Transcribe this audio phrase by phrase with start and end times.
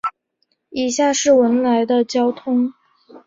[0.71, 2.73] 以下是文莱的交通